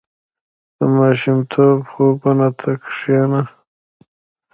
[0.77, 3.41] •د ماشومتوب خوبونو ته کښېنه.